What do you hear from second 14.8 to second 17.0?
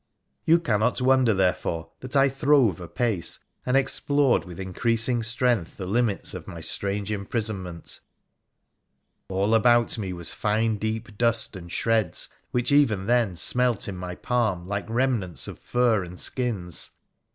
remnants of fur and skins.